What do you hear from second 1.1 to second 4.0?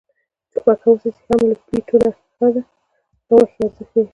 هم له پیتو نه ښه ده د غوښې ارزښت